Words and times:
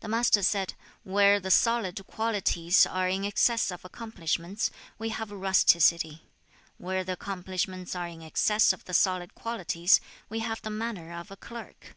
The 0.00 0.08
Master 0.08 0.42
said, 0.42 0.74
'Where 1.04 1.38
the 1.38 1.48
solid 1.52 2.04
qualities 2.08 2.86
are 2.86 3.08
in 3.08 3.22
excess 3.24 3.70
of 3.70 3.84
accomplishments, 3.84 4.72
we 4.98 5.10
have 5.10 5.30
rusticity; 5.30 6.24
where 6.76 7.04
the 7.04 7.12
accomplishments 7.12 7.94
are 7.94 8.08
in 8.08 8.20
excess 8.20 8.72
of 8.72 8.84
the 8.86 8.94
solid 8.94 9.36
qualities, 9.36 10.00
we 10.28 10.40
have 10.40 10.60
the 10.62 10.70
manners 10.70 11.20
of 11.20 11.30
a 11.30 11.36
clerk. 11.36 11.94